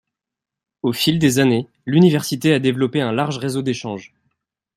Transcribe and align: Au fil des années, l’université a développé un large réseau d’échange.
Au 0.81 0.93
fil 0.93 1.19
des 1.19 1.37
années, 1.37 1.67
l’université 1.85 2.55
a 2.55 2.59
développé 2.59 3.01
un 3.01 3.11
large 3.11 3.37
réseau 3.37 3.61
d’échange. 3.61 4.15